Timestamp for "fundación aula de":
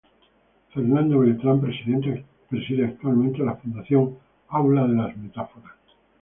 3.57-4.95